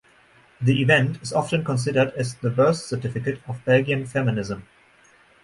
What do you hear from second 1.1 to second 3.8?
is often considered as the "birth certificate" of